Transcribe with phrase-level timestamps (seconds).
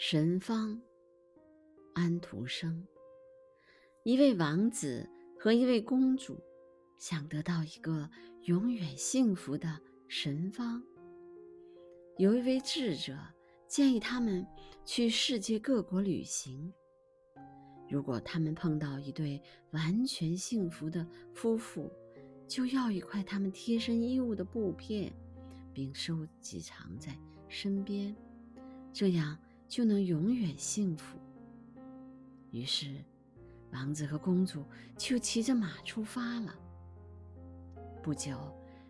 [0.00, 0.80] 神方，
[1.92, 2.86] 安徒生。
[4.04, 6.40] 一位王子和一位公主
[6.96, 8.08] 想得到一个
[8.44, 10.80] 永远幸福的神方。
[12.16, 13.18] 有一位智者
[13.66, 14.46] 建议他们
[14.84, 16.72] 去世界各国旅行。
[17.90, 19.42] 如果他们碰到一对
[19.72, 21.04] 完全幸福的
[21.34, 21.90] 夫妇，
[22.46, 25.12] 就要一块他们贴身衣物的布片，
[25.74, 27.18] 并收集藏在
[27.48, 28.14] 身边，
[28.92, 29.36] 这样。
[29.68, 31.18] 就能永远幸福。
[32.50, 32.96] 于是，
[33.70, 34.64] 王子和公主
[34.96, 36.54] 就骑着马出发了。
[38.02, 38.38] 不久，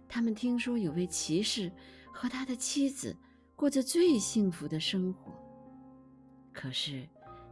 [0.08, 1.70] 他们听说有位骑士
[2.12, 3.14] 和他的妻子
[3.56, 5.34] 过着最幸福的生活。
[6.52, 7.06] 可是，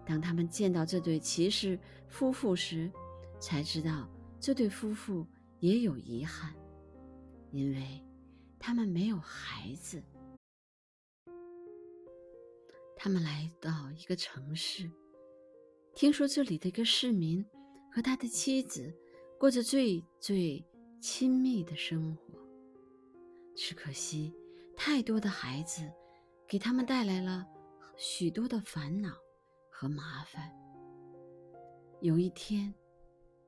[0.05, 1.77] 当他们见到这对骑士
[2.09, 2.89] 夫妇时，
[3.41, 5.27] 才知道这对夫妇
[5.59, 6.55] 也有遗憾，
[7.51, 8.01] 因为
[8.59, 10.01] 他们没有孩子。
[12.97, 14.91] 他们来到一个城市，
[15.95, 17.45] 听说这里的一个市民
[17.93, 18.93] 和他的妻子
[19.39, 20.65] 过着最最
[21.01, 22.35] 亲密的生活。
[23.55, 24.35] 只可惜，
[24.75, 25.83] 太多的孩子
[26.49, 27.47] 给他们带来了
[27.97, 29.13] 许多的烦恼
[29.71, 30.51] 和麻烦。
[32.01, 32.75] 有一天，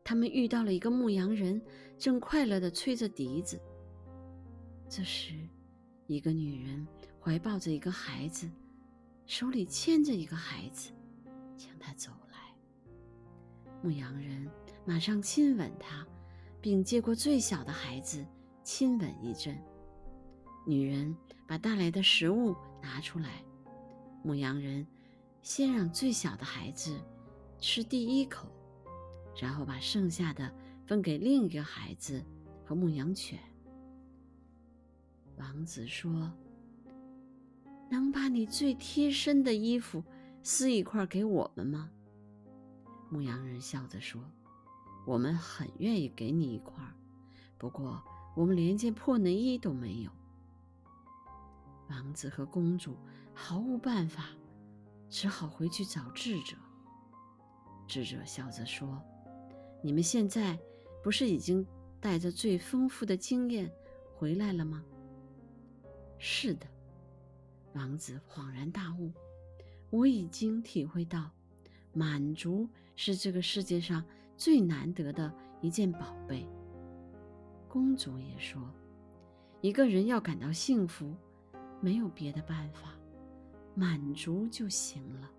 [0.04, 1.60] 他们遇到了一个牧羊人，
[1.98, 3.60] 正快乐地吹着笛子。
[4.88, 5.34] 这时，
[6.06, 6.86] 一个女人
[7.18, 8.48] 怀抱着一个孩子。
[9.28, 10.90] 手里牵着一个孩子，
[11.54, 12.38] 向他走来。
[13.82, 14.50] 牧羊人
[14.86, 16.04] 马上亲吻他，
[16.62, 18.24] 并接过最小的孩子
[18.64, 19.54] 亲吻一阵。
[20.66, 21.14] 女人
[21.46, 23.44] 把带来的食物拿出来，
[24.24, 24.86] 牧羊人
[25.42, 26.98] 先让最小的孩子
[27.58, 28.48] 吃第一口，
[29.38, 30.50] 然后把剩下的
[30.86, 32.24] 分给另一个孩子
[32.64, 33.38] 和牧羊犬。
[35.36, 36.32] 王子说。
[37.90, 40.04] 能把你最贴身的衣服
[40.42, 41.90] 撕一块给我们吗？
[43.10, 44.22] 牧羊人笑着说
[45.06, 46.74] ：“我们很愿意给你一块，
[47.56, 48.02] 不过
[48.36, 50.10] 我们连件破内衣都没有。”
[51.88, 52.96] 王子和公主
[53.32, 54.26] 毫无办法，
[55.08, 56.56] 只好回去找智者。
[57.86, 59.02] 智者笑着说
[59.82, 60.58] ：“你们现在
[61.02, 61.66] 不是已经
[61.98, 63.72] 带着最丰富的经验
[64.14, 64.84] 回来了吗
[66.20, 66.66] ？”“是的。”
[67.74, 69.12] 王子恍然大悟
[69.90, 71.30] ：“我已经体会到，
[71.92, 74.04] 满足是这个世界上
[74.36, 76.46] 最难得的一件宝贝。”
[77.68, 78.62] 公主也说
[79.60, 81.14] ：“一个人要感到幸福，
[81.80, 82.94] 没有别的办法，
[83.74, 85.30] 满足就行了。”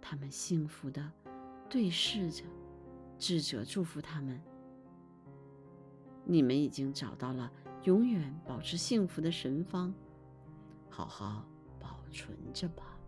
[0.00, 1.10] 他们幸福的
[1.68, 2.44] 对视着，
[3.18, 4.40] 智者祝福他们
[6.24, 7.50] ：“你们已经找到了
[7.84, 9.92] 永远保持幸福的神方。”
[11.00, 11.42] 好好
[11.78, 12.99] 保存着吧。